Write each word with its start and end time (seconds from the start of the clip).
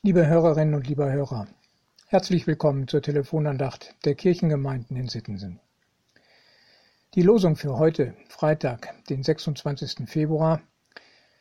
Liebe 0.00 0.28
Hörerinnen 0.28 0.76
und 0.76 0.86
lieber 0.86 1.10
Hörer, 1.10 1.48
herzlich 2.06 2.46
willkommen 2.46 2.86
zur 2.86 3.02
Telefonandacht 3.02 3.96
der 4.04 4.14
Kirchengemeinden 4.14 4.96
in 4.96 5.08
Sittensen. 5.08 5.58
Die 7.16 7.22
Losung 7.22 7.56
für 7.56 7.78
heute, 7.78 8.14
Freitag, 8.28 8.94
den 9.06 9.24
26. 9.24 10.08
Februar, 10.08 10.62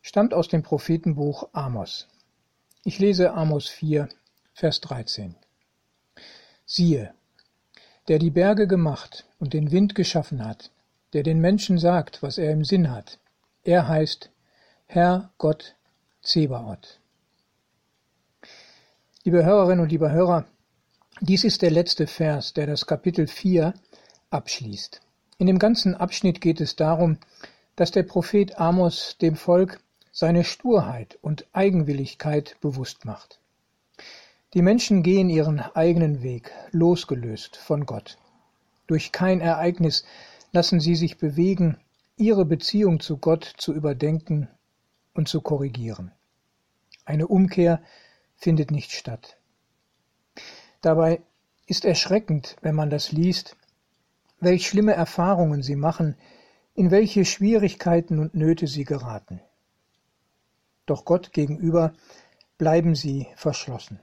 stammt 0.00 0.32
aus 0.32 0.48
dem 0.48 0.62
Prophetenbuch 0.62 1.50
Amos. 1.52 2.08
Ich 2.84 2.98
lese 2.98 3.34
Amos 3.34 3.68
4, 3.68 4.08
Vers 4.54 4.80
13. 4.80 5.34
Siehe, 6.64 7.12
der 8.08 8.18
die 8.18 8.30
Berge 8.30 8.66
gemacht 8.66 9.26
und 9.38 9.52
den 9.52 9.72
Wind 9.72 9.94
geschaffen 9.94 10.42
hat, 10.42 10.70
der 11.12 11.22
den 11.22 11.38
Menschen 11.38 11.76
sagt, 11.76 12.22
was 12.22 12.38
er 12.38 12.50
im 12.52 12.64
Sinn 12.64 12.90
hat, 12.90 13.18
er 13.62 13.88
heißt 13.88 14.30
Herr 14.86 15.34
Gott 15.36 15.76
Zebaoth. 16.22 16.97
Liebe 19.28 19.44
Hörerinnen 19.44 19.80
und 19.82 19.90
liebe 19.90 20.10
Hörer, 20.10 20.46
dies 21.20 21.44
ist 21.44 21.60
der 21.60 21.70
letzte 21.70 22.06
Vers, 22.06 22.54
der 22.54 22.66
das 22.66 22.86
Kapitel 22.86 23.26
4 23.26 23.74
abschließt. 24.30 25.02
In 25.36 25.46
dem 25.46 25.58
ganzen 25.58 25.94
Abschnitt 25.94 26.40
geht 26.40 26.62
es 26.62 26.76
darum, 26.76 27.18
dass 27.76 27.90
der 27.90 28.04
Prophet 28.04 28.58
Amos 28.58 29.18
dem 29.20 29.36
Volk 29.36 29.80
seine 30.12 30.44
Sturheit 30.44 31.18
und 31.20 31.44
Eigenwilligkeit 31.52 32.56
bewusst 32.62 33.04
macht. 33.04 33.38
Die 34.54 34.62
Menschen 34.62 35.02
gehen 35.02 35.28
ihren 35.28 35.60
eigenen 35.60 36.22
Weg, 36.22 36.50
losgelöst 36.70 37.58
von 37.58 37.84
Gott. 37.84 38.16
Durch 38.86 39.12
kein 39.12 39.42
Ereignis 39.42 40.06
lassen 40.52 40.80
sie 40.80 40.94
sich 40.94 41.18
bewegen, 41.18 41.76
ihre 42.16 42.46
Beziehung 42.46 42.98
zu 42.98 43.18
Gott 43.18 43.44
zu 43.58 43.74
überdenken 43.74 44.48
und 45.12 45.28
zu 45.28 45.42
korrigieren. 45.42 46.12
Eine 47.04 47.26
Umkehr 47.26 47.82
findet 48.38 48.70
nicht 48.70 48.92
statt. 48.92 49.36
Dabei 50.80 51.22
ist 51.66 51.84
erschreckend, 51.84 52.56
wenn 52.62 52.74
man 52.74 52.88
das 52.88 53.12
liest, 53.12 53.56
welch 54.40 54.68
schlimme 54.68 54.94
Erfahrungen 54.94 55.62
sie 55.62 55.76
machen, 55.76 56.16
in 56.74 56.90
welche 56.90 57.24
Schwierigkeiten 57.24 58.20
und 58.20 58.34
Nöte 58.34 58.68
sie 58.68 58.84
geraten. 58.84 59.40
Doch 60.86 61.04
Gott 61.04 61.32
gegenüber 61.32 61.92
bleiben 62.56 62.94
sie 62.94 63.26
verschlossen. 63.34 64.00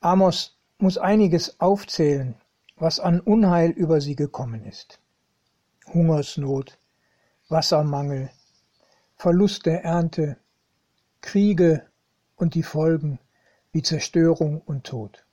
Amos 0.00 0.58
muss 0.78 0.98
einiges 0.98 1.60
aufzählen, 1.60 2.34
was 2.76 2.98
an 2.98 3.20
Unheil 3.20 3.70
über 3.70 4.00
sie 4.00 4.16
gekommen 4.16 4.64
ist. 4.64 5.00
Hungersnot, 5.86 6.78
Wassermangel, 7.48 8.30
Verlust 9.16 9.66
der 9.66 9.84
Ernte, 9.84 10.38
Kriege 11.20 11.89
und 12.40 12.54
die 12.54 12.62
Folgen 12.62 13.18
wie 13.72 13.82
Zerstörung 13.82 14.60
und 14.60 14.84
Tod. 14.84 15.24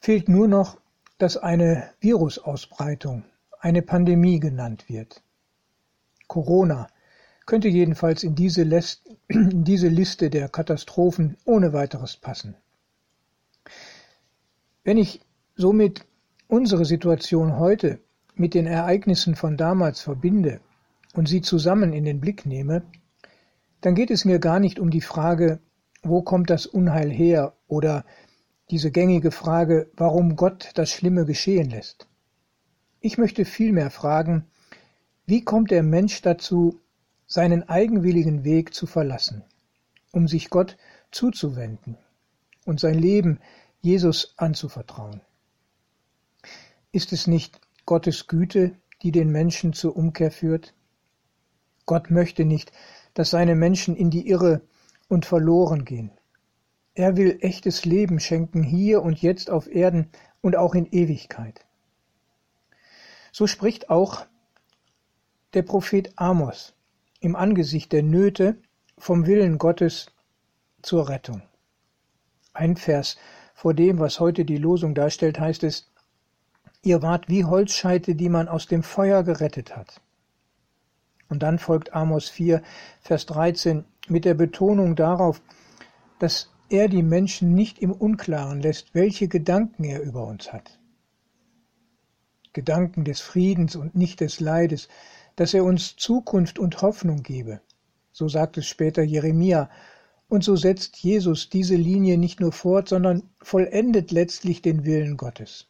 Fehlt 0.00 0.28
nur 0.28 0.48
noch, 0.48 0.78
dass 1.18 1.36
eine 1.36 1.90
Virusausbreitung, 2.00 3.24
eine 3.60 3.82
Pandemie 3.82 4.40
genannt 4.40 4.88
wird. 4.88 5.22
Corona 6.26 6.88
könnte 7.46 7.68
jedenfalls 7.68 8.22
in 8.22 8.34
diese, 8.34 8.62
in 9.28 9.64
diese 9.64 9.88
Liste 9.88 10.30
der 10.30 10.48
Katastrophen 10.48 11.36
ohne 11.44 11.72
weiteres 11.72 12.16
passen. 12.16 12.56
Wenn 14.82 14.98
ich 14.98 15.20
somit 15.56 16.04
unsere 16.48 16.84
Situation 16.84 17.58
heute 17.58 18.00
mit 18.34 18.54
den 18.54 18.66
Ereignissen 18.66 19.34
von 19.34 19.56
damals 19.56 20.02
verbinde 20.02 20.60
und 21.14 21.28
sie 21.28 21.40
zusammen 21.40 21.92
in 21.92 22.04
den 22.04 22.20
Blick 22.20 22.44
nehme, 22.44 22.82
dann 23.84 23.94
geht 23.94 24.10
es 24.10 24.24
mir 24.24 24.38
gar 24.38 24.60
nicht 24.60 24.78
um 24.78 24.88
die 24.88 25.02
Frage, 25.02 25.60
wo 26.02 26.22
kommt 26.22 26.48
das 26.48 26.64
Unheil 26.64 27.10
her 27.10 27.52
oder 27.66 28.06
diese 28.70 28.90
gängige 28.90 29.30
Frage, 29.30 29.90
warum 29.94 30.36
Gott 30.36 30.70
das 30.72 30.90
Schlimme 30.90 31.26
geschehen 31.26 31.68
lässt. 31.68 32.08
Ich 33.00 33.18
möchte 33.18 33.44
vielmehr 33.44 33.90
fragen, 33.90 34.46
wie 35.26 35.44
kommt 35.44 35.70
der 35.70 35.82
Mensch 35.82 36.22
dazu, 36.22 36.80
seinen 37.26 37.68
eigenwilligen 37.68 38.42
Weg 38.42 38.72
zu 38.72 38.86
verlassen, 38.86 39.44
um 40.12 40.28
sich 40.28 40.48
Gott 40.48 40.78
zuzuwenden 41.10 41.98
und 42.64 42.80
sein 42.80 42.98
Leben 42.98 43.38
Jesus 43.82 44.32
anzuvertrauen? 44.38 45.20
Ist 46.90 47.12
es 47.12 47.26
nicht 47.26 47.60
Gottes 47.84 48.28
Güte, 48.28 48.78
die 49.02 49.12
den 49.12 49.28
Menschen 49.28 49.74
zur 49.74 49.94
Umkehr 49.94 50.30
führt? 50.30 50.72
Gott 51.84 52.10
möchte 52.10 52.46
nicht, 52.46 52.72
dass 53.14 53.30
seine 53.30 53.54
Menschen 53.54 53.96
in 53.96 54.10
die 54.10 54.28
Irre 54.28 54.62
und 55.08 55.26
verloren 55.26 55.84
gehen. 55.84 56.10
Er 56.94 57.16
will 57.16 57.38
echtes 57.40 57.84
Leben 57.84 58.20
schenken 58.20 58.62
hier 58.62 59.02
und 59.02 59.20
jetzt 59.20 59.50
auf 59.50 59.68
Erden 59.68 60.10
und 60.40 60.56
auch 60.56 60.74
in 60.74 60.86
Ewigkeit. 60.86 61.64
So 63.32 63.46
spricht 63.46 63.90
auch 63.90 64.26
der 65.54 65.62
Prophet 65.62 66.12
Amos 66.16 66.74
im 67.20 67.34
Angesicht 67.34 67.92
der 67.92 68.02
Nöte 68.02 68.56
vom 68.98 69.26
Willen 69.26 69.58
Gottes 69.58 70.12
zur 70.82 71.08
Rettung. 71.08 71.42
Ein 72.52 72.76
Vers 72.76 73.16
vor 73.54 73.74
dem, 73.74 73.98
was 73.98 74.20
heute 74.20 74.44
die 74.44 74.58
Losung 74.58 74.94
darstellt, 74.94 75.40
heißt 75.40 75.64
es, 75.64 75.90
Ihr 76.82 77.00
wart 77.00 77.28
wie 77.28 77.44
Holzscheite, 77.44 78.14
die 78.14 78.28
man 78.28 78.46
aus 78.46 78.66
dem 78.66 78.82
Feuer 78.82 79.22
gerettet 79.22 79.74
hat. 79.74 80.02
Und 81.34 81.42
dann 81.42 81.58
folgt 81.58 81.92
Amos 81.94 82.28
4, 82.28 82.62
Vers 83.00 83.26
13 83.26 83.84
mit 84.06 84.24
der 84.24 84.34
Betonung 84.34 84.94
darauf, 84.94 85.42
dass 86.20 86.52
er 86.68 86.86
die 86.86 87.02
Menschen 87.02 87.54
nicht 87.54 87.80
im 87.80 87.90
Unklaren 87.90 88.60
lässt, 88.60 88.94
welche 88.94 89.26
Gedanken 89.26 89.82
er 89.82 90.00
über 90.00 90.28
uns 90.28 90.52
hat. 90.52 90.78
Gedanken 92.52 93.02
des 93.04 93.20
Friedens 93.20 93.74
und 93.74 93.96
nicht 93.96 94.20
des 94.20 94.38
Leides, 94.38 94.86
dass 95.34 95.54
er 95.54 95.64
uns 95.64 95.96
Zukunft 95.96 96.60
und 96.60 96.82
Hoffnung 96.82 97.24
gebe. 97.24 97.60
So 98.12 98.28
sagt 98.28 98.56
es 98.56 98.68
später 98.68 99.02
Jeremia. 99.02 99.70
Und 100.28 100.44
so 100.44 100.54
setzt 100.54 100.98
Jesus 100.98 101.50
diese 101.50 101.74
Linie 101.74 102.16
nicht 102.16 102.38
nur 102.38 102.52
fort, 102.52 102.88
sondern 102.88 103.24
vollendet 103.42 104.12
letztlich 104.12 104.62
den 104.62 104.84
Willen 104.84 105.16
Gottes. 105.16 105.66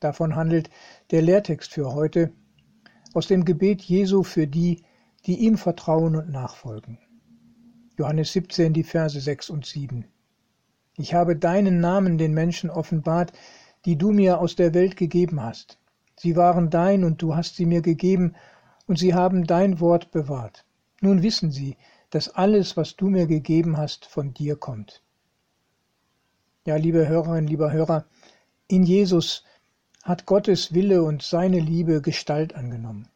Davon 0.00 0.36
handelt 0.36 0.70
der 1.10 1.20
Lehrtext 1.20 1.70
für 1.70 1.92
heute, 1.92 2.32
aus 3.14 3.28
dem 3.28 3.44
Gebet 3.44 3.82
Jesu 3.82 4.22
für 4.22 4.46
die, 4.46 4.82
die 5.26 5.38
ihm 5.38 5.56
vertrauen 5.56 6.16
und 6.16 6.30
nachfolgen. 6.30 6.98
Johannes 7.96 8.32
17, 8.32 8.72
die 8.72 8.82
Verse 8.82 9.18
6 9.18 9.50
und 9.50 9.64
7. 9.64 10.04
Ich 10.96 11.14
habe 11.14 11.36
deinen 11.36 11.80
Namen 11.80 12.18
den 12.18 12.34
Menschen 12.34 12.70
offenbart, 12.70 13.32
die 13.84 13.96
du 13.96 14.10
mir 14.10 14.40
aus 14.40 14.56
der 14.56 14.74
Welt 14.74 14.96
gegeben 14.96 15.42
hast. 15.42 15.78
Sie 16.16 16.36
waren 16.36 16.70
dein 16.70 17.04
und 17.04 17.22
du 17.22 17.34
hast 17.34 17.56
sie 17.56 17.66
mir 17.66 17.82
gegeben, 17.82 18.34
und 18.86 18.98
sie 18.98 19.14
haben 19.14 19.46
dein 19.46 19.80
Wort 19.80 20.10
bewahrt. 20.10 20.66
Nun 21.00 21.22
wissen 21.22 21.50
sie, 21.50 21.76
dass 22.10 22.28
alles, 22.28 22.76
was 22.76 22.96
du 22.96 23.08
mir 23.08 23.26
gegeben 23.26 23.76
hast, 23.76 24.04
von 24.04 24.34
dir 24.34 24.56
kommt. 24.56 25.02
Ja, 26.66 26.76
liebe 26.76 27.08
Hörerinnen, 27.08 27.46
lieber 27.46 27.72
Hörer, 27.72 28.06
in 28.68 28.84
Jesus 28.84 29.44
hat 30.04 30.26
Gottes 30.26 30.74
Wille 30.74 31.02
und 31.02 31.22
seine 31.22 31.58
Liebe 31.58 32.02
Gestalt 32.02 32.54
angenommen. 32.54 33.08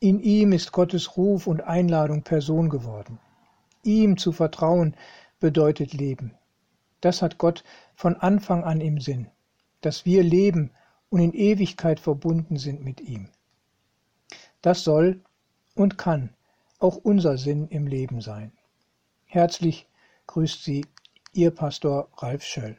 In 0.00 0.18
ihm 0.18 0.50
ist 0.50 0.72
Gottes 0.72 1.16
Ruf 1.16 1.46
und 1.46 1.60
Einladung 1.62 2.24
Person 2.24 2.68
geworden. 2.68 3.20
Ihm 3.84 4.16
zu 4.16 4.32
vertrauen 4.32 4.96
bedeutet 5.38 5.92
Leben. 5.92 6.34
Das 7.00 7.22
hat 7.22 7.38
Gott 7.38 7.62
von 7.94 8.16
Anfang 8.16 8.64
an 8.64 8.80
im 8.80 9.00
Sinn, 9.00 9.28
dass 9.80 10.04
wir 10.04 10.24
leben 10.24 10.72
und 11.08 11.20
in 11.20 11.32
Ewigkeit 11.32 12.00
verbunden 12.00 12.56
sind 12.56 12.84
mit 12.84 13.00
ihm. 13.00 13.28
Das 14.60 14.82
soll 14.82 15.22
und 15.76 15.98
kann 15.98 16.30
auch 16.80 16.96
unser 16.96 17.38
Sinn 17.38 17.68
im 17.68 17.86
Leben 17.86 18.20
sein. 18.20 18.50
Herzlich 19.24 19.86
grüßt 20.26 20.64
Sie 20.64 20.84
Ihr 21.32 21.52
Pastor 21.52 22.08
Ralf 22.16 22.42
Schöll. 22.42 22.76